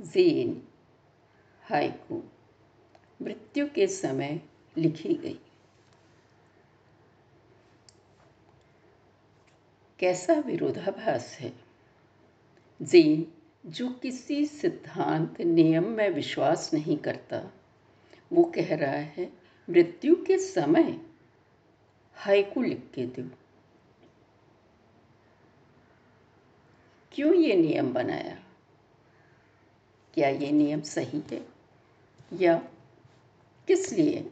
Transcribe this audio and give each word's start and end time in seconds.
जेन 0.00 0.68
haiku 1.62 2.22
मृत्यु 3.22 3.68
के 3.74 3.86
समय 3.86 4.42
लिखी 4.78 5.14
गई। 5.14 5.40
कैसा 9.98 10.32
विरोधाभास 10.32 11.36
है? 11.40 11.52
जेन, 12.82 13.32
जो 13.66 13.90
किसी 13.90 14.46
सिद्धांत 14.46 15.40
नियम 15.40 15.84
में 15.84 16.10
विश्वास 16.10 16.74
नहीं 16.74 16.96
करता, 16.96 17.52
वो 18.32 18.44
कह 18.44 18.76
रहा 18.76 18.92
है, 18.92 19.32
मृत्यु 19.70 20.14
के 20.14 20.38
समय 20.38 21.06
हाइकू 22.14 22.62
लिख 22.62 22.90
के 22.94 23.06
दो। 23.06 23.45
क्यों 27.16 27.34
ये 27.34 27.54
नियम 27.56 27.92
बनाया? 27.92 28.38
क्या 30.14 30.28
ये 30.28 30.52
नियम 30.52 30.80
सही 30.80 31.22
है? 31.32 31.46
या 32.32 32.56
किस 33.68 33.92
लिए? 33.92 34.30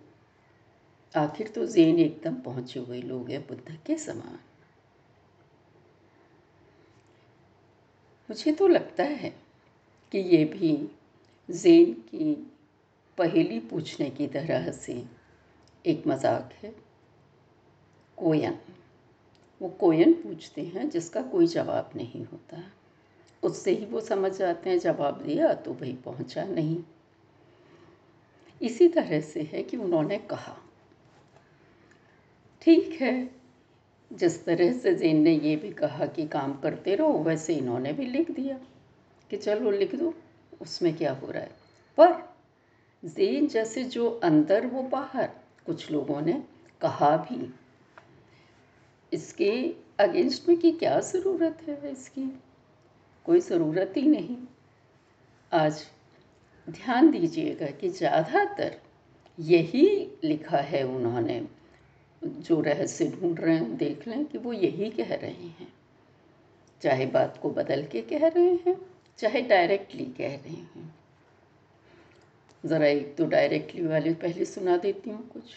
आखिर 1.17 1.49
तो 1.49 1.67
जेन 1.67 1.99
एकदम 1.99 2.35
पहुँचे 2.35 2.81
हुए 2.81 3.03
लोग 3.03 3.31
हैं 3.31 3.47
बुद्ध 3.47 3.79
के 3.87 3.97
समान। 3.97 4.39
मुझे 8.31 8.53
तो 8.53 8.69
लगता 8.69 9.05
है 9.05 9.35
कि 10.13 10.19
ये 10.19 10.45
भी 10.45 10.89
जेन 11.51 11.93
की 11.93 12.53
पहेली 13.19 13.61
पूछने 13.61 14.11
की 14.11 14.27
तरह 14.27 14.71
से 14.73 15.05
एक 15.87 16.07
मज़ाक 16.07 16.53
है। 16.63 16.75
कोयन 18.17 18.59
वो 19.65 19.71
कोयन 19.71 20.13
पूछते 20.13 20.63
हैं, 20.63 20.91
जिसका 20.91 21.23
कोई 21.23 21.47
जवाब 21.47 21.91
नहीं 21.97 22.25
होता। 22.25 22.73
उससे 23.43 23.71
ही 23.71 23.87
वो 23.87 24.01
समझ 24.01 24.33
जाते 24.33 24.71
हैं, 24.71 24.79
जवाब 24.79 25.23
दिया 25.23 25.55
तो 25.55 25.75
भाई 25.75 25.99
पहुँचा 26.05 26.45
नहीं। 26.45 26.85
इसी 28.63 28.89
तरह 28.89 29.21
से 29.21 29.43
है 29.43 29.63
कि 29.63 29.77
उन्होंने 29.77 30.19
कहा। 30.19 30.57
ठीक 32.63 33.03
है, 33.03 33.31
जिस 34.13 34.45
तरह 34.45 34.73
से 34.73 34.95
जेन 34.95 35.23
ने 35.23 35.39
ये 35.39 35.57
भी 35.57 35.71
कहा 35.71 36.07
कि 36.07 36.27
काम 36.27 36.55
करते 36.55 36.95
रहो, 36.95 37.13
वैसे 37.13 37.55
इन्होंने 37.55 37.93
भी 37.93 38.07
लिख 38.07 38.31
दिया 38.31 38.61
कि 39.31 39.37
चलो 39.37 39.71
लिख 39.71 39.95
दो, 39.95 40.15
उसमें 40.61 40.97
क्या 40.97 41.13
हो 41.13 41.31
रहा 41.31 41.43
है। 41.43 41.51
पर 42.01 42.37
जेन 43.05 43.47
जैसे 43.47 43.85
जो 43.85 44.11
अंदर 44.11 44.67
वो 44.67 44.83
बाहर, 44.83 45.31
कुछ 45.67 45.91
लोगों 45.91 46.21
ने 46.21 46.45
कहा 46.81 47.17
भी 47.17 47.55
इसके 49.15 49.75
अगेंस्ट 50.01 50.49
में 50.49 50.57
की 50.59 50.73
क्या 50.73 51.01
ज़रूरत 51.01 51.59
है 51.69 51.93
इसकी? 51.93 52.41
कोई 53.27 53.41
ज़रूरत 53.41 53.95
ही 53.97 54.03
नहीं। 54.03 54.37
आज 55.53 55.85
ध्यान 56.69 57.11
दीजिएगा 57.11 57.67
कि 57.67 57.89
ज़्यादातर 57.89 58.77
यही 59.39 59.87
लिखा 60.25 60.59
है 60.59 60.83
उन्होंने, 60.83 61.47
जो 62.23 62.61
रहस्य 62.61 63.07
ढूंढ 63.07 63.41
रहे 63.41 63.55
हैं, 63.55 63.77
देख 63.77 64.09
लें 64.09 64.25
कि 64.25 64.39
वो 64.39 64.53
यही 64.53 64.91
कह 64.91 65.15
रहे 65.15 65.31
हैं। 65.31 65.73
चाहे 66.83 67.07
बात 67.07 67.39
को 67.43 67.51
बदल 67.51 67.85
के 67.87 68.01
कह 68.01 68.27
रहे 68.27 68.55
हैं, 68.67 68.77
चाहे 69.19 69.41
डायरेक्टली 69.43 70.05
कह 70.05 70.35
रहे 70.35 70.55
हैं। 70.55 70.95
ज़रा 72.65 72.87
एक 72.87 73.15
तो 73.17 73.27
डायरेक्टली 73.27 73.87
वाले 73.87 74.15
पहले 74.15 74.45
सुना 74.45 74.77
देती 74.77 75.11
हूँ 75.11 75.29
कुछ। 75.29 75.55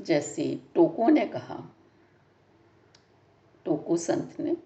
जैसे 0.00 0.60
टोको 0.74 1.08
ने 1.08 1.26
कहा, 1.26 1.76
टोको 3.64 3.96
संत 3.96 4.40
ने, 4.40 4.56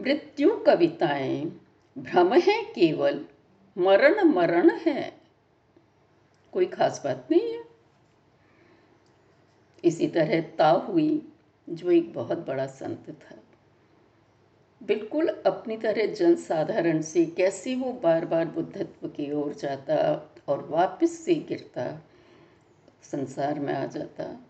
मृत्यु 0.00 0.56
कविताएँ, 0.56 1.60
भ्रम 1.98 2.34
है 2.34 2.62
केवल, 2.64 3.26
मरण 3.78 4.24
मरण 4.24 4.70
है। 4.70 5.20
कोई 6.52 6.66
खास 6.66 7.02
बात 7.04 7.28
नहीं 7.30 7.52
है। 7.52 7.64
इसी 9.84 10.08
तरह 10.08 10.40
ता 10.40 10.70
हुई, 10.70 11.32
जो 11.68 11.90
एक 11.90 12.12
बहुत 12.12 12.38
बड़ा 12.38 12.66
संत 12.66 13.10
था, 13.10 13.36
बिल्कुल 14.82 15.28
अपनी 15.28 15.76
तरह 15.76 16.06
जनसाधारण 16.06 17.02
से 17.02 17.26
कैसे 17.26 17.74
वो 17.74 17.92
बार 17.92 18.24
बार 18.24 18.44
बुद्धत्व 18.44 19.08
की 19.08 19.32
ओर 19.32 19.54
जाता 19.54 19.94
और 20.48 20.68
वापस 20.68 21.18
से 21.18 21.34
गिरता, 21.34 22.02
संसार 23.02 23.60
में 23.60 23.74
आ 23.74 23.86
जाता। 23.86 24.47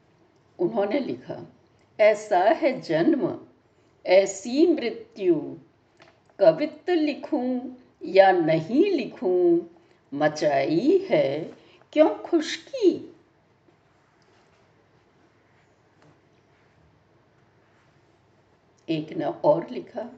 उन्होंने 0.59 0.99
लिखा, 1.01 1.53
ऐसा 2.01 2.39
है 2.39 2.81
जन्म, 2.81 3.47
ऐसी 4.07 4.67
मृत्यु। 4.67 5.57
कवित्व 6.39 6.93
लिखूं 6.93 7.75
या 8.03 8.33
नहीं 8.33 8.91
लिखूं, 8.91 9.61
मचाई 10.15 11.07
है 11.11 11.53
क्यों 11.93 12.19
खुशकी? 12.19 13.15
एक 18.89 19.13
ने 19.13 19.25
और 19.25 19.71
लिखा, 19.71 20.11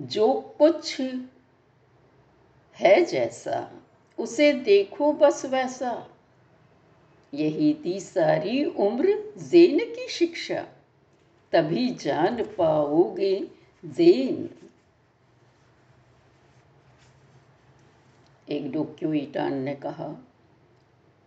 जो 0.00 0.54
कुछ 0.58 1.00
है 2.74 3.04
जैसा, 3.04 3.72
उसे 4.18 4.52
देखो 4.52 5.12
बस 5.12 5.44
वैसा। 5.44 6.17
यही 7.34 7.76
थी 7.84 8.00
सारी 8.00 8.64
उम्र 8.64 9.32
जेन 9.38 9.78
की 9.78 10.08
शिक्षा। 10.08 10.66
तभी 11.52 11.88
जान 11.90 12.42
पाओगे 12.42 13.48
जेन। 13.84 14.50
एक 18.48 18.70
डोक्यो 18.72 19.12
ईटान 19.12 19.54
ने 19.54 19.74
कहा, 19.74 20.26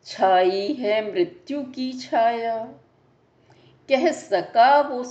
छाई 0.06 0.74
है 0.74 1.12
मृत्यु 1.12 1.64
की 1.64 1.94
छाया। 1.94 2.66
कह 3.90 4.12
सका 4.12 4.82
वो 4.82 5.04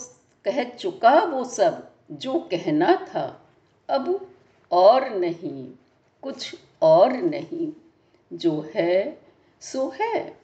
कह 0.44 0.64
चुका 0.64 1.20
वो 1.24 1.44
सब 1.44 1.90
जो 2.10 2.38
कहना 2.40 3.06
था। 3.08 3.46
अब 3.88 4.34
और 4.72 5.08
नहीं, 5.10 5.72
कुछ 6.22 6.54
और 6.82 7.12
नहीं। 7.12 7.72
जो 8.32 8.72
है, 8.74 9.20
सो 9.60 9.92
है। 10.00 10.39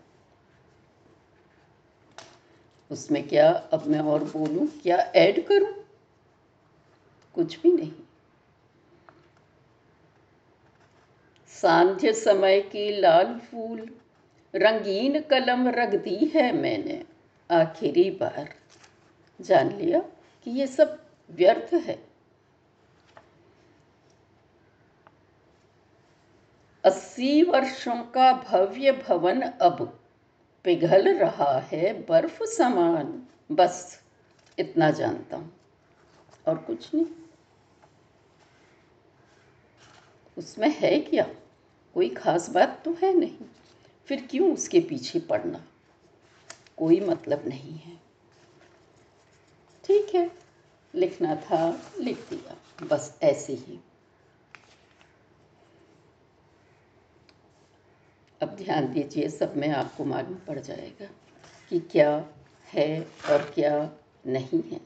उसमें 2.90 3.28
क्या 3.28 3.52
अब 3.52 3.86
मैं 3.86 4.00
और 4.00 4.24
बोलूँ? 4.24 4.66
क्या 4.66 4.96
ऐड 4.96 5.46
करूँ? 5.46 5.86
कुछ 7.34 7.60
भी 7.60 7.72
नहीं। 7.72 7.92
सांध्य 11.48 12.12
समय 12.12 12.60
की 12.60 13.00
लाल 13.00 13.38
फूल, 13.38 13.96
रंगीन 14.54 15.20
कलम 15.20 15.68
रख 15.68 15.88
दी 15.88 16.32
है 16.34 16.52
मैंने 16.52 17.04
आखिरी 17.50 18.10
बार। 18.10 18.54
जान 19.40 19.76
लिया 19.76 20.00
कि 20.44 20.50
ये 20.50 20.66
सब 20.66 21.06
व्यर्थ 21.30 21.74
है। 21.74 22.06
अस्सी 26.84 27.42
वर्षों 27.42 28.02
का 28.02 28.32
भव्य 28.32 28.92
भवन 28.92 29.42
अब 29.42 30.00
पिघल 30.66 31.18
रहा 31.18 31.58
है 31.58 32.06
बर्फ़ 32.06 32.42
समान। 32.42 33.22
बस, 33.52 34.02
इतना 34.58 34.90
जानता 34.90 35.36
हूँ। 35.36 35.52
और 36.48 36.58
कुछ 36.58 36.94
नहीं। 36.94 37.06
उसमें 40.38 40.70
है 40.70 41.00
क्या? 41.00 41.28
कोई 41.94 42.08
खास 42.08 42.50
बात 42.50 42.82
तो 42.84 42.92
है 42.92 43.14
नहीं। 43.14 43.38
फिर 44.06 44.28
क्यों 44.30 44.54
उसके 44.54 44.80
पीछे 44.80 45.20
पड़ना? 45.20 45.64
कोई 46.76 47.00
मतलब 47.00 47.48
नहीं 47.48 47.78
है। 47.78 47.96
ठीक 49.84 50.14
है, 50.14 50.30
लिखना 50.94 51.36
था, 51.36 51.92
लिख 52.00 52.30
दिया। 52.30 52.86
बस 52.86 53.18
ऐसे 53.22 53.52
ही। 53.52 53.80
अब 58.46 58.56
ध्यान 58.56 58.92
दीजिए, 58.92 59.28
सब 59.28 59.56
में 59.56 59.68
आपको 59.68 60.04
मालूम 60.04 60.34
पड़ 60.34 60.58
जाएगा 60.58 61.06
कि 61.70 61.80
क्या 61.80 62.28
है 62.72 63.00
और 63.02 63.52
क्या 63.54 63.90
नहीं 64.26 64.62
है। 64.70 64.80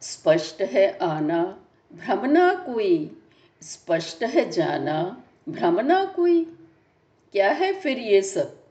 स्पष्ट 0.00 0.62
है 0.62 0.98
आना, 0.98 1.64
भ्रमना 1.92 2.54
कोई। 2.54 3.22
स्पष्ट 3.62 4.24
है 4.24 4.50
जाना, 4.50 5.24
भ्रमना 5.48 6.04
कोई। 6.04 6.44
क्या 7.32 7.52
है 7.52 7.80
फिर 7.80 7.98
ये 7.98 8.22
सब? 8.22 8.64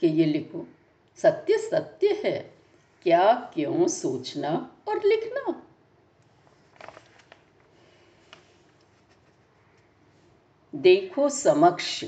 कि 0.00 0.06
ये 0.06 0.24
लिखो। 0.24 0.66
सत्य 1.16 1.58
सत्य 1.58 2.22
है। 2.24 2.54
क्या, 3.02 3.50
क्यों 3.54 3.88
सोचना 3.88 4.76
और 4.88 4.96
लिखना? 5.04 5.65
देखो 10.76 11.28
समक्ष। 11.28 12.04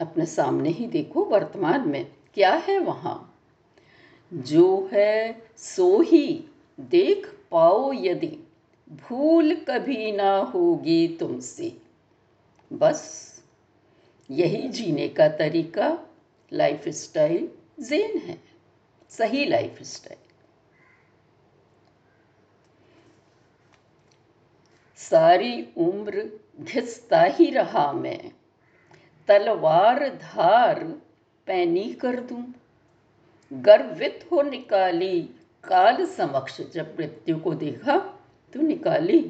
अपने 0.00 0.26
सामने 0.26 0.68
ही 0.68 0.86
देखो 0.86 1.24
वर्तमान 1.24 1.88
में, 1.88 2.12
क्या 2.34 2.54
है 2.54 2.78
वहाँ? 2.78 3.42
जो 4.34 4.88
है 4.92 5.42
सो 5.56 6.00
ही, 6.00 6.44
देख 6.80 7.26
पाओ 7.50 7.92
यदि, 7.92 8.38
भूल 8.90 9.54
कभी 9.54 10.12
ना 10.12 10.36
होगी 10.38 11.16
तुमसे। 11.20 11.76
बस, 12.72 13.26
यही 14.30 14.68
जीने 14.68 15.08
का 15.08 15.28
तरीका 15.28 15.98
लाइफ 16.52 16.88
स्टाइल 16.88 17.48
जेन 17.80 18.18
है, 18.18 18.40
सही 19.10 19.44
लाइफ 19.44 19.82
स्टाइल 19.82 20.18
सारी 24.96 25.68
उम्र 25.76 26.39
घिसता 26.60 27.22
ही 27.22 27.50
रहा 27.50 27.92
मैं। 27.92 28.32
तलवार 29.28 30.08
धार 30.08 30.84
पैनी 31.46 31.92
कर 31.92 32.20
दूँ। 32.20 32.54
गर्वित 33.52 34.28
हो 34.32 34.42
निकाली 34.42 35.22
काल 35.64 36.06
समक्ष, 36.06 36.60
जब 36.60 36.96
मृत्यु 36.98 37.38
को 37.38 37.54
देखा 37.54 37.96
तो 38.52 38.60
निकाली। 38.60 39.20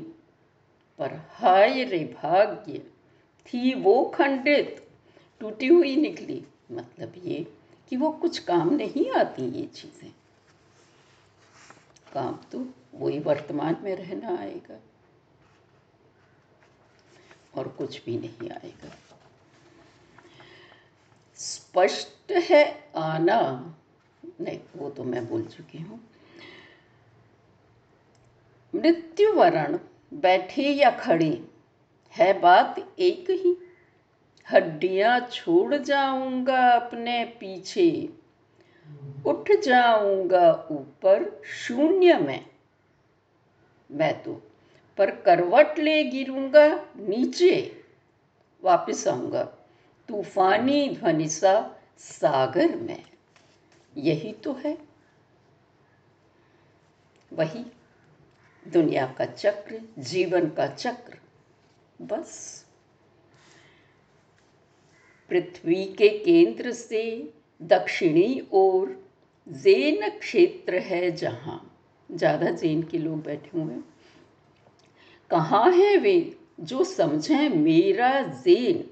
पर 0.99 1.21
हाय 1.31 1.85
रे 1.85 2.17
भाग्य, 2.23 2.79
थी 3.47 3.75
वो 3.75 4.05
खंडित, 4.05 4.89
टूटी 5.41 5.67
हुई 5.67 5.97
निकली। 5.97 6.45
मतलब 6.73 7.13
ये 7.25 7.53
कि 7.91 7.97
वो 7.97 8.11
कुछ 8.11 8.39
काम 8.39 8.75
नहीं 8.75 9.11
आती 9.11 9.43
ये 9.43 9.67
चीज़ें। 9.67 10.13
काम 12.13 12.39
तो 12.53 12.67
वही 12.95 13.19
वर्तमान 13.19 13.77
में 13.83 13.97
रहना 13.97 14.43
आएगा। 14.43 14.79
और 17.55 17.69
कुछ 17.69 18.05
भी 18.05 18.17
नहीं 18.19 18.51
आएगा। 18.51 18.91
स्पष्ट 21.37 22.33
है 22.33 22.65
आना। 22.97 23.41
नहीं, 24.41 24.59
वो 24.77 24.91
तो 24.91 25.05
मैं 25.05 25.29
बोल 25.29 25.45
चुकी 25.45 25.79
हूँ। 25.79 26.01
मृत्यु 28.75 29.33
वरण 29.33 29.79
बैठे 30.15 30.63
या 30.63 30.91
खड़े, 30.91 31.45
है 32.15 32.33
बात 32.41 32.79
एक 32.99 33.31
ही। 33.31 33.57
हड्डियाँ 34.47 35.21
छोड़ 35.21 35.75
जाऊँगा 35.75 36.69
अपने 36.71 37.25
पीछे, 37.41 38.09
उठ 39.27 39.51
जाऊँगा 39.65 40.53
ऊपर 40.71 41.43
शून्य 41.47 42.17
में। 42.19 42.47
मैं 43.91 44.23
तो 44.23 44.41
पर 44.99 45.11
करवट 45.21 45.79
ले 45.79 46.03
गिरूँगा, 46.05 46.67
नीचे 46.97 47.83
वापस 48.63 49.07
आऊँगा। 49.09 49.43
तूफानी 50.09 50.89
ध्वनि 50.89 51.29
सा 51.29 51.55
सागर 51.99 52.77
में। 52.77 53.03
यही 53.97 54.33
तो 54.33 54.53
है। 54.53 54.77
वही 57.33 57.65
दुनिया 58.67 59.07
का 59.19 59.25
चक्र, 59.25 59.81
जीवन 59.99 60.49
का 60.49 60.67
चक्र, 60.67 61.19
बस। 62.03 62.67
पृथ्वी 65.31 65.85
के 65.85 66.09
केंद्र 66.19 66.73
से 66.73 67.03
दक्षिणी 67.63 68.49
ओर 68.53 69.11
जैन 69.49 70.09
क्षेत्र 70.09 70.79
है 70.79 71.11
जहाँ। 71.11 71.61
ज़्यादा 72.11 72.51
जैन 72.51 72.83
के 72.83 72.99
लोग 72.99 73.23
बैठे 73.23 73.59
हुए 73.59 73.73
हैं। 73.73 73.85
कहाँ 75.31 75.71
हैं 75.73 75.97
वे? 75.99 76.37
जो 76.61 76.85
समझें 76.85 77.49
मेरा 77.49 78.21
जेन। 78.21 78.91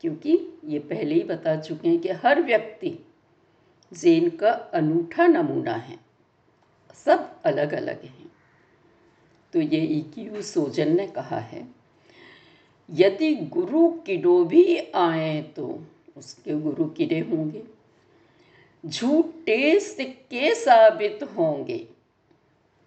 क्योंकि 0.00 0.38
ये 0.64 0.78
पहले 0.78 1.14
ही 1.14 1.22
बता 1.22 1.56
चुके 1.56 1.88
हैं 1.88 1.98
कि 1.98 2.08
हर 2.08 2.40
व्यक्ति 2.42 2.98
जेन 3.92 4.28
का 4.30 4.50
अनूठा 4.50 5.26
नमूना 5.26 5.72
है। 5.72 5.98
सब 7.04 7.42
अलग 7.44 7.72
अलग 7.72 8.04
हैं। 8.04 8.32
तो 9.52 9.60
ये 9.60 9.80
ई 9.80 10.42
सोजन 10.42 10.96
ने 10.96 11.06
कहा 11.06 11.38
है, 11.38 11.66
यदि 12.90 13.34
गुरु 13.34 13.88
किडो 14.06 14.44
भी 14.44 14.76
आए 14.94 15.42
तो 15.56 15.84
उसके 16.16 16.54
गुरु 16.60 16.84
किडे 16.84 17.20
होंगे। 17.20 17.62
झूठे 18.84 19.80
सिक्के 19.80 20.54
साबित 20.54 21.22
होंगे। 21.36 21.78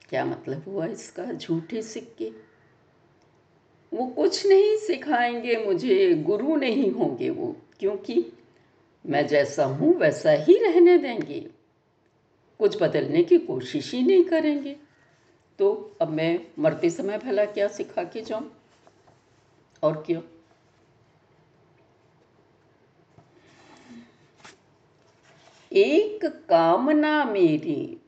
क्या 0.09 0.25
मतलब 0.25 0.63
हुआ 0.67 0.85
इसका? 0.85 1.25
झूठे 1.25 1.81
सिक्के? 1.81 2.48
वो 3.93 4.07
कुछ 4.07 4.47
नहीं 4.47 4.77
सिखाएँगे, 4.77 5.57
मुझे 5.65 6.13
गुरु 6.13 6.55
नहीं 6.55 6.91
होंगे 6.91 7.29
वो, 7.29 7.55
क्योंकि 7.79 8.25
मैं 9.05 9.27
जैसा 9.27 9.65
हूँ 9.65 9.95
वैसा 9.95 10.31
ही 10.31 10.57
रहने 10.57 10.97
देंगे। 10.97 11.49
कुछ 12.59 12.83
बदलने 12.83 13.23
की 13.23 13.37
कोशिश 13.37 13.93
ही 13.93 14.03
नहीं 14.03 14.23
करेंगे। 14.23 14.75
तो 15.59 15.95
अब 16.01 16.07
मैं 16.07 16.39
मरते 16.59 16.89
समय 16.89 17.17
भला 17.17 17.45
क्या 17.45 17.67
सिखा 17.67 18.03
के 18.03 18.21
जाऊँ? 18.21 18.51
और 19.83 20.03
क्यों? 20.05 20.21
एक 25.73 26.25
कामना 26.25 27.25
मेरी, 27.25 28.01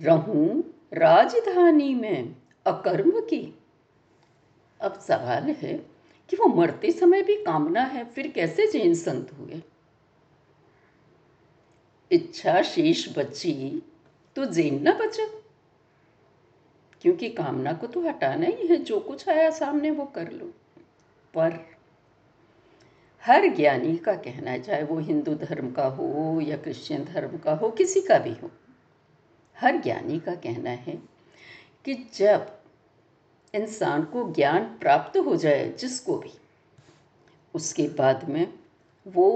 रहूँ 0.00 0.74
राजधानी 0.92 1.94
में 1.94 2.36
अकर्म 2.66 3.10
की। 3.10 3.58
अब 4.80 4.98
सवाल 5.00 5.44
है 5.44 5.74
कि 6.30 6.36
वो 6.36 6.46
मरते 6.46 6.90
समय 6.92 7.22
भी 7.22 7.36
कामना 7.36 7.82
है, 7.82 8.04
फिर 8.04 8.28
कैसे 8.28 8.66
जैन 8.66 8.94
संत 8.94 9.32
हुए? 9.32 9.62
इच्छा 12.10 12.62
शेष 12.62 13.18
बची 13.18 13.82
तो 14.36 14.44
जैन 14.44 14.82
ना 14.82 14.92
बचा। 14.92 15.24
क्योंकि 17.02 17.28
कामना 17.28 17.72
को 17.72 17.86
तो 17.86 18.00
हटाना 18.00 18.46
ही 18.46 18.66
है, 18.66 18.76
जो 18.76 19.00
कुछ 19.00 19.28
आया 19.28 19.50
सामने 19.50 19.90
वो 19.90 20.04
कर 20.04 20.32
लो। 20.32 20.46
पर 21.34 21.76
हर 23.22 23.46
ज्ञानी 23.46 23.96
का 23.96 24.14
कहना 24.14 24.50
है 24.50 24.60
चाहे, 24.60 24.82
वो 24.82 24.98
हिंदू 24.98 25.34
धर्म 25.34 25.70
का 25.70 25.86
हो 25.86 26.40
या 26.40 26.56
क्रिश्चियन 26.56 27.04
धर्म 27.04 27.38
का 27.38 27.52
हो, 27.52 27.70
किसी 27.70 28.00
का 28.00 28.18
भी 28.18 28.32
हो, 28.32 28.50
हर 29.60 29.76
ज्ञानी 29.76 30.20
का 30.20 30.34
कहना 30.34 30.70
है 30.70 30.96
कि 31.84 31.94
जब 32.14 32.55
इंसान 33.56 34.04
को 34.04 34.32
ज्ञान 34.32 34.64
प्राप्त 34.80 35.16
हो 35.16 35.36
जाए 35.36 35.68
जिसको 35.78 36.18
भी। 36.18 36.32
उसके 37.54 37.88
बाद 37.88 38.28
में 38.28 38.46
वो 39.06 39.28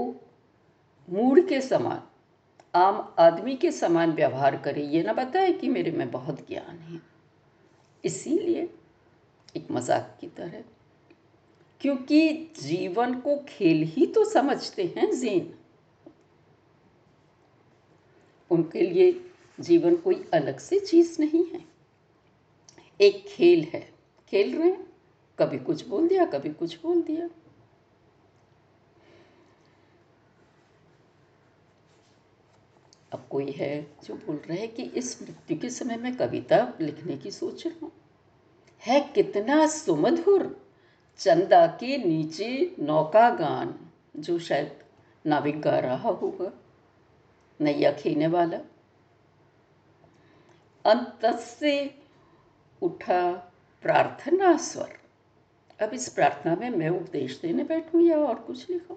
मूड 1.07 1.47
के 1.47 1.61
समान, 1.61 2.01
आम 2.75 3.13
आदमी 3.19 3.55
के 3.55 3.71
समान 3.71 4.11
व्यवहार 4.11 4.57
करे, 4.57 4.83
ये 4.83 5.03
ना 5.03 5.13
बताए 5.13 5.51
कि 5.53 5.69
मेरे 5.69 5.91
में 5.91 6.11
बहुत 6.11 6.47
ज्ञान 6.47 6.77
है। 6.79 7.01
इसीलिए 8.03 8.69
एक 9.55 9.71
मज़ाक 9.71 10.17
की 10.21 10.27
तरह, 10.27 10.63
क्योंकि 11.81 12.51
जीवन 12.61 13.13
को 13.13 13.35
खेल 13.49 13.83
ही 13.83 14.05
तो 14.05 14.23
समझते 14.25 14.83
हैं 14.97 15.11
जीन। 15.11 15.53
उनके 18.51 18.81
लिए 18.81 19.11
जीवन 19.59 19.95
कोई 19.95 20.23
अलग 20.33 20.59
से 20.59 20.79
चीज़ 20.79 21.15
नहीं 21.21 21.45
है। 21.45 21.63
एक 22.99 23.25
खेल 23.27 23.63
है 23.63 23.89
खेल 24.31 24.57
रहे 24.57 24.69
हैं। 24.69 24.93
कभी 25.39 25.59
कुछ 25.59 25.87
बोल 25.87 26.07
दिया, 26.07 26.25
कभी 26.25 26.49
कुछ 26.49 26.81
बोल 26.83 27.01
दिया। 27.01 27.29
अब 33.13 33.27
कोई 33.29 33.51
है 33.51 33.97
जो 34.03 34.13
बोल 34.13 34.35
रहा 34.35 34.53
है 34.53 34.67
कि 34.67 34.83
इस 34.83 35.21
मृत्यु 35.21 35.59
के 35.59 35.69
समय 35.69 35.97
में 35.97 36.15
कविता 36.15 36.73
लिखने 36.81 37.17
की 37.17 37.31
सोच 37.31 37.67
रहा 37.67 37.79
हूँ। 37.83 37.91
है 38.87 39.01
कितना 39.01 39.67
सुमधुर, 39.67 40.69
चंदा 41.17 41.67
के 41.67 41.97
नीचे 41.97 42.75
नौका 42.79 43.29
गान, 43.29 43.89
जो 44.15 44.39
शायद 44.39 44.83
नाविक 45.25 45.61
गा 45.61 45.79
रहा 45.79 46.09
होगा, 46.09 46.51
नैया 47.61 47.91
खेने 47.91 48.27
वाला। 48.27 48.57
अंत 50.85 51.25
से 51.25 51.99
उठा 52.81 53.47
प्रार्थना 53.81 54.57
स्वर। 54.57 54.99
अब 55.81 55.93
इस 55.93 56.09
प्रार्थना 56.09 56.55
में 56.55 56.69
मैं 56.69 56.89
उपदेश 56.89 57.39
देने 57.41 57.63
बैठूं 57.63 58.01
या 58.01 58.17
और 58.17 58.35
कुछ 58.35 58.69
लिखूं? 58.69 58.95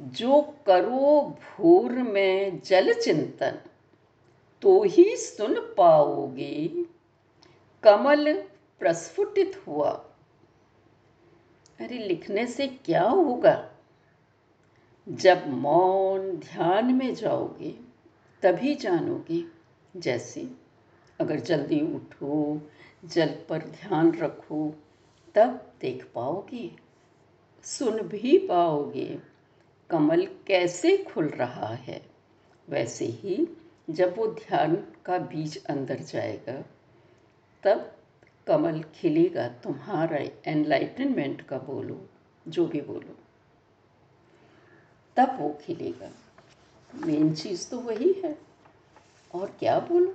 जो 0.00 0.42
करो 0.66 1.20
भूर 1.20 1.92
में 1.92 2.60
जल 2.60 2.92
चिंतन 2.92 3.58
तो 4.62 4.82
ही 4.82 5.16
सुन 5.16 5.74
पाओगे। 5.78 6.84
कमल 7.82 8.42
प्रस्फुटित 8.78 9.64
हुआ। 9.66 9.90
अरे, 11.80 11.98
लिखने 11.98 12.46
से 12.46 12.66
क्या 12.66 13.02
होगा? 13.02 13.70
जब 15.08 15.48
मौन 15.48 16.36
ध्यान 16.36 16.94
में 16.94 17.14
जाओगे। 17.14 17.83
तभी 18.44 18.74
जानोगे 18.74 19.44
जैसे। 19.96 20.50
अगर 21.20 21.40
जल्दी 21.40 21.80
उठो, 21.80 22.60
जल 23.04 23.28
पर 23.48 23.58
ध्यान 23.58 24.12
रखो, 24.12 24.74
तब 25.34 25.72
देख 25.80 26.08
पाओगे। 26.14 26.76
सुन 27.62 28.02
भी 28.02 28.38
पाओगे, 28.38 29.18
कमल 29.90 30.26
कैसे 30.46 30.96
खुल 30.96 31.26
रहा 31.26 31.66
है। 31.66 32.06
वैसे 32.68 33.04
ही 33.04 33.48
जब 33.90 34.18
वो 34.18 34.26
ध्यान 34.26 34.76
का 34.76 35.18
बीज 35.18 35.64
अंदर 35.64 35.98
जाएगा, 35.98 36.64
तब 37.62 37.96
कमल 38.46 38.82
खिलेगा 38.82 39.48
तुम्हारा 39.48 40.18
एनलाइटनमेंट 40.50 41.42
का 41.42 41.58
बोलो, 41.58 42.08
जो 42.48 42.66
भी 42.66 42.80
बोलो। 42.80 43.18
तब 45.16 45.40
वो 45.40 45.58
खिलेगा। 45.60 46.10
मेन 46.94 47.34
चीज़ 47.34 47.70
तो 47.70 47.80
वही 47.80 48.12
है। 48.12 48.38
और 49.34 49.50
क्या 49.58 49.78
बोलो? 49.78 50.14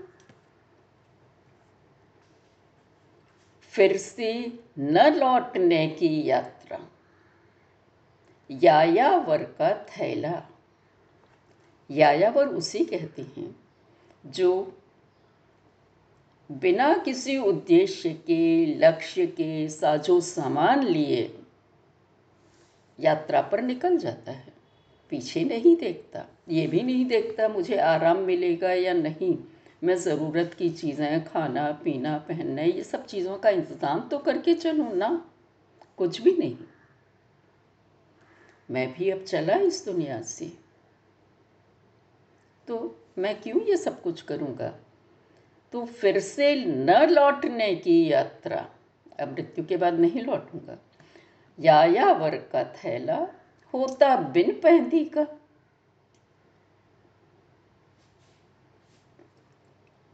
फिर 3.62 3.98
से 3.98 4.60
न 4.80 5.14
लौटने 5.16 5.88
की 5.88 6.26
यात्रा। 6.26 6.88
यायावर 8.52 9.44
का 9.44 9.84
थैला। 9.84 10.44
यायावर 11.92 12.48
उसे 12.48 12.80
कहते 12.86 13.22
हैं, 13.22 13.56
जो 14.26 14.78
बिना 16.52 16.98
किसी 16.98 17.38
उद्देश्य 17.38 18.14
के, 18.14 18.66
लक्ष्य 18.66 19.28
के 19.28 19.70
साजो 19.70 20.22
सामान 20.22 20.84
लिए 20.84 21.40
यात्रा 23.00 23.42
पर 23.42 23.62
निकल 23.62 23.98
जाता 23.98 24.32
है। 24.32 24.54
पीछे 25.10 25.44
नहीं 25.44 25.76
देखता। 25.76 26.26
ये 26.50 26.68
भी 26.68 26.82
नहीं 26.82 27.06
देखता 27.06 27.48
मुझे 27.48 27.78
आराम 27.78 28.18
मिलेगा 28.18 28.72
या 28.72 28.94
नहीं। 28.94 29.38
मैं 29.84 29.96
ज़रूरत 29.96 30.54
की 30.54 30.70
चीज़ें, 30.70 31.24
खाना, 31.24 31.72
पीना, 31.72 32.18
पहनना, 32.18 32.62
ये 32.62 32.84
सब 32.84 33.06
चीज़ों 33.06 33.38
का 33.38 33.50
इंतज़ाम 33.50 34.00
तो 34.00 34.18
करके 34.18 34.54
चलूँ 34.54 34.96
ना। 34.96 35.32
कुछ 35.98 36.22
भी 36.22 36.32
नहीं। 36.32 36.58
मैं 38.72 38.94
भी 38.94 39.10
अब 39.10 39.24
चला 39.24 39.56
इस 39.56 39.86
दुनिया 39.86 40.22
से। 40.22 40.52
तो 42.68 43.00
मैं 43.18 43.42
क्यों 43.42 43.62
ये 43.62 43.78
सब 43.78 44.02
कुछ 44.02 44.22
करूँगा? 44.22 44.74
तो 45.72 45.86
फिर 45.86 46.20
से 46.20 46.66
न 46.66 47.10
लौटने 47.10 47.76
की 47.76 48.12
यात्रा। 48.12 48.70
अब 49.20 49.32
मृत्यु 49.32 49.66
के 49.66 49.78
बाद 49.78 49.94
नहीं 49.94 50.22
लौटूँगा। 50.22 50.78
या 51.60 51.84
यायावर 51.84 52.36
का 52.36 52.64
थैला 52.64 53.28
होता 53.74 54.16
बिन 54.16 54.52
पहनती 54.64 55.06
का 55.06 55.28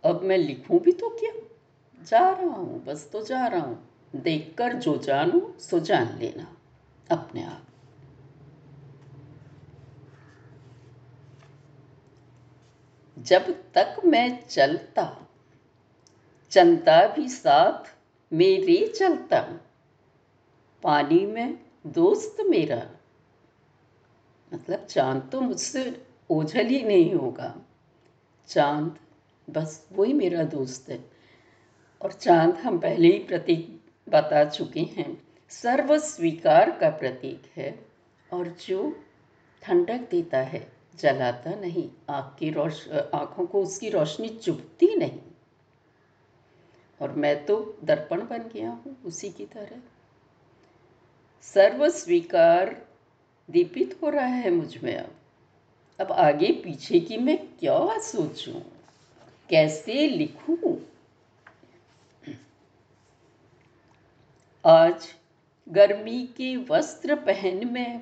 अब 0.06 0.22
मैं 0.24 0.38
लिखूं 0.38 0.80
भी 0.80 0.92
तो 0.92 1.10
क्या? 1.10 1.32
जा 2.04 2.30
रहा 2.30 2.50
हूँ, 2.50 2.84
बस 2.84 3.10
तो 3.12 3.22
जा 3.22 3.48
रहा 3.48 3.62
हूँ। 3.62 3.90
देखकर 4.16 4.74
जो 4.74 4.98
जानू, 4.98 5.54
सो 5.60 5.80
जान 5.80 6.18
लेना, 6.20 6.58
अपने 7.12 7.44
आप। 7.44 7.62
जब 13.20 13.72
तक 13.74 14.02
मैं 14.06 14.48
चलता 14.48 15.28
चंदा 16.52 17.08
भी 17.08 17.30
साथ 17.30 17.96
मेरे 18.34 18.88
चलता। 18.88 19.42
पानी 20.84 21.26
में 21.26 21.60
दोस्त 21.88 22.38
मेरा 22.42 22.90
मतलब 24.54 24.86
चाँद 24.86 25.30
तो 25.32 25.42
मुझसे 25.42 26.06
ओझल 26.30 26.66
ही 26.66 26.84
नहीं 26.84 27.16
होगा। 27.16 27.56
चाँद 28.48 29.00
बस 29.50 29.88
वही 29.92 30.14
मेरा 30.14 30.44
दोस्त 30.44 30.90
है। 30.90 31.06
और 32.02 32.12
चाँद 32.12 32.56
हम 32.56 32.80
पहले 32.80 33.08
ही 33.08 33.20
प्रतीक 33.20 33.82
बता 34.10 34.46
चुके 34.46 34.80
हैं। 34.80 35.24
सर्व 35.50 35.98
स्वीकार 36.00 36.72
का 36.72 36.90
प्रतीक 36.90 37.52
है 37.56 37.86
और 38.34 38.48
जो 38.48 39.04
ठंडक 39.62 40.08
देता 40.12 40.38
है, 40.38 40.72
जलाता 40.96 41.56
नहीं, 41.56 41.90
आँख 42.10 42.40
की 42.40 42.50
रोश, 42.50 42.90
आँखों 42.90 43.46
को 43.46 43.64
उसकी 43.64 43.90
रोशनी 43.90 44.30
चुभती 44.30 44.96
नहीं। 44.96 45.20
और 47.02 47.12
मैं 47.12 47.46
तो 47.46 47.78
दर्पण 47.84 48.22
बन 48.22 48.50
गया 48.54 48.70
हूँ 48.70 48.98
उसी 49.06 49.30
की 49.30 49.46
तरह। 49.46 49.82
सर्व 51.42 51.90
स्वीकार 51.90 52.86
दीपित 53.50 54.00
हो 54.04 54.10
रहा 54.10 54.26
है 54.26 54.52
मुझमें 54.52 54.96
अब। 54.96 55.12
अब 56.00 56.12
आगे 56.12 56.52
पीछे 56.52 57.00
की 57.00 57.18
मैं 57.18 57.38
क्या 57.38 57.98
सोचूं? 58.00 58.62
कैसे 59.50 60.08
लिखूं? 60.08 60.76
आज 64.66 65.14
गर्मी 65.70 66.28
के 66.28 66.56
वस्त्र 66.58 67.16
पहन 67.16 67.74
में 67.74 68.02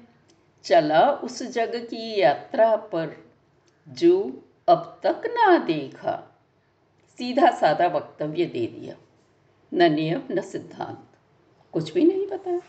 चला 0.64 1.12
उस 1.12 1.44
जग 1.44 1.76
की 1.76 2.22
यात्रा 2.22 2.76
पर, 2.76 3.32
जो 3.88 4.44
अब 4.68 5.00
तक 5.04 5.22
ना 5.26 5.58
देखा। 5.58 6.42
सीधा 7.18 7.52
साधा 7.52 7.88
वक्तव्य 7.88 8.46
दे 8.46 8.68
दिया। 8.68 8.96
न 9.74 9.94
नियम, 9.94 10.22
न 10.32 10.42
सिद्धांत। 10.42 11.08
कुछ 11.72 11.94
भी 11.94 12.04
नहीं 12.04 12.28
बताया 12.28 12.62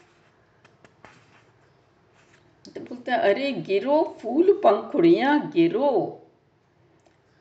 तो 2.75 2.81
बोलते 2.81 3.13
अरे 3.13 3.53
गिरो 3.53 4.19
फूल, 4.21 4.61
पंखुड़ियाँ 4.65 5.51
गिरो। 5.51 6.21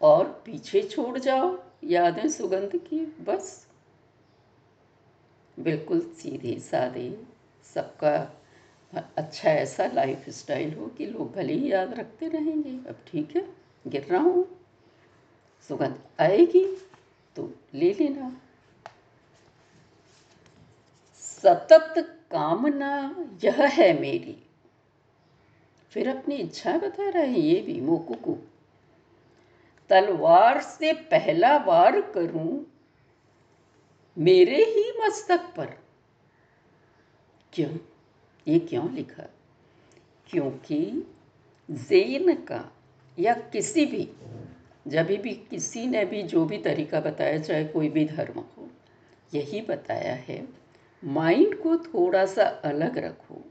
और 0.03 0.43
पीछे 0.45 0.83
छोड़ 0.83 1.17
जाओ। 1.19 1.57
यादें 1.83 2.27
सुगंध 2.29 2.75
की, 2.75 3.05
बस। 3.05 3.67
बिल्कुल 5.59 5.99
सीधे 5.99 6.59
साधे 6.59 7.23
सबका 7.73 8.41
अच्छा 9.17 9.49
ऐसा 9.49 9.85
लाइफ 9.85 10.29
स्टाइल 10.29 10.73
हो 10.73 10.87
कि 10.87 11.05
लोग 11.05 11.33
भले 11.33 11.53
ही 11.53 11.71
याद 11.71 11.93
रखते 11.93 12.27
रहेंगे। 12.27 12.89
अब 12.89 12.95
ठीक 13.07 13.35
है, 13.35 13.47
गिर 13.87 14.03
रहा 14.03 14.21
हूँ। 14.21 14.45
सुगंध 15.67 15.99
आएगी 16.19 16.65
तो 17.35 17.53
ले 17.73 17.93
लेना। 17.93 18.41
सतत 21.15 21.93
कामना 22.31 23.15
यह 23.43 23.65
है 23.65 24.01
मेरी। 24.01 24.37
फिर 25.91 26.09
अपनी 26.09 26.35
इच्छा 26.35 26.77
बता 26.77 27.09
रहे 27.09 27.27
हैं 27.27 27.37
ये 27.37 27.59
भी, 27.61 27.81
मोकुकु। 27.81 28.37
तलवार 29.93 30.61
से 30.61 30.93
पहला 30.93 31.57
वार 31.57 32.01
करूँ 32.01 32.65
मेरे 34.17 34.55
ही 34.55 34.93
मस्तक 34.99 35.39
पर। 35.57 35.65
क्यों? 37.53 37.69
ये 38.47 38.59
क्यों 38.59 38.93
लिखा? 38.93 39.23
क्योंकि 40.27 41.07
जेन 41.71 42.35
का 42.35 42.73
या 43.19 43.33
किसी 43.33 43.85
भी 43.85 44.09
जब 44.87 45.05
भी 45.05 45.33
किसी 45.33 45.87
ने 45.87 46.05
भी 46.05 46.23
जो 46.23 46.45
भी 46.45 46.57
तरीका 46.57 46.99
बताया, 46.99 47.37
चाहे 47.37 47.65
कोई 47.65 47.89
भी 47.89 48.05
धर्म 48.05 48.39
हो, 48.39 48.69
यही 49.33 49.61
बताया 49.61 50.13
है, 50.13 50.47
माइंड 51.03 51.61
को 51.61 51.77
थोड़ा 51.77 52.25
सा 52.25 52.43
अलग 52.43 52.97
रखो। 52.97 53.45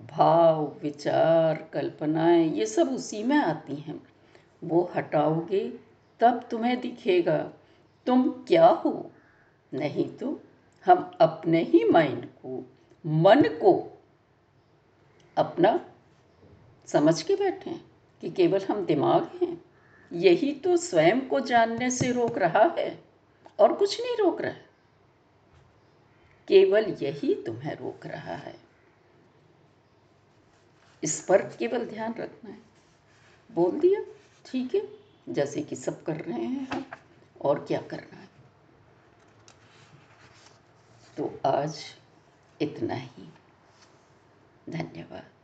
भाव, 0.00 0.76
विचार, 0.82 1.70
कल्पनाएँ, 1.72 2.52
ये 2.52 2.66
सब 2.66 2.88
उसी 2.94 3.22
में 3.22 3.36
आती 3.36 3.76
हैं। 3.76 4.17
वो 4.64 4.90
हटाओगे, 4.96 5.78
तब 6.20 6.48
तुम्हें 6.50 6.80
दिखेगा, 6.80 7.52
तुम 8.06 8.30
क्या 8.30 8.66
हो? 8.66 9.10
नहीं 9.74 10.16
तो 10.16 10.40
हम 10.86 11.16
अपने 11.20 11.62
ही 11.62 11.84
माइंड 11.84 12.26
को, 12.26 12.70
मन 13.06 13.42
को 13.42 14.02
अपना 15.36 15.90
समझ 16.86 17.22
के 17.22 17.36
बैठे 17.36 17.70
हैं 17.70 17.90
कि 18.20 18.30
केवल 18.30 18.60
हम 18.60 18.86
दिमाग 18.86 19.30
हैं। 19.42 19.64
यही 20.12 20.52
तो 20.52 20.76
स्वयं 20.76 21.28
को 21.28 21.40
जानने 21.40 21.90
से 21.90 22.12
रोक 22.12 22.38
रहा 22.38 22.74
है 22.78 23.04
और 23.58 23.74
कुछ 23.74 24.00
नहीं 24.00 24.16
रोक 24.16 24.40
रहा 24.40 24.50
है। 24.50 24.68
केवल 26.48 26.84
यही 27.02 27.34
तुम्हें 27.34 27.74
रोक 27.74 28.06
रहा 28.06 28.34
है। 28.34 28.56
इस 31.02 31.26
पर 31.28 31.42
केवल 31.42 31.84
ध्यान 31.84 32.14
रखना 32.14 32.50
है। 32.50 32.58
बोल 33.52 33.80
दिया। 33.80 34.17
ठीक 34.52 34.74
है? 34.74 34.88
जैसे 35.28 35.62
कि 35.62 35.76
सब 35.76 36.04
कर 36.04 36.16
रहे 36.16 36.44
हैं। 36.44 36.68
हम 36.68 36.86
और 37.40 37.64
क्या 37.64 37.80
करना 37.80 38.16
है? 38.16 38.28
तो 41.16 41.40
आज 41.46 41.84
इतना 42.60 42.94
ही। 42.94 43.28
धन्यवाद। 44.68 45.37